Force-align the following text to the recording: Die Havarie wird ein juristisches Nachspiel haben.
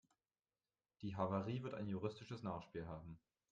Die 1.03 1.15
Havarie 1.15 1.61
wird 1.61 1.75
ein 1.75 1.85
juristisches 1.85 2.41
Nachspiel 2.41 2.87
haben. 2.87 3.19